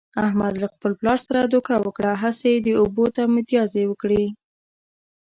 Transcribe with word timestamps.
احمد 0.27 0.53
له 0.61 0.67
خپل 0.73 0.91
پلار 0.99 1.19
سره 1.27 1.39
دوکه 1.53 1.73
وکړه، 1.85 2.11
هسې 2.23 2.51
یې 2.67 2.73
اوبو 2.81 3.05
ته 3.15 3.21
متیازې 3.35 3.83
و 3.87 3.93
کړلې. 4.01 4.27